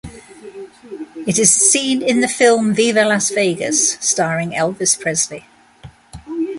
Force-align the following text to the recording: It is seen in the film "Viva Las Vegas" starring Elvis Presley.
It 1.27 1.37
is 1.37 1.53
seen 1.53 2.01
in 2.01 2.21
the 2.21 2.27
film 2.27 2.73
"Viva 2.73 3.05
Las 3.05 3.29
Vegas" 3.29 3.97
starring 4.01 4.49
Elvis 4.49 4.99
Presley. 4.99 5.45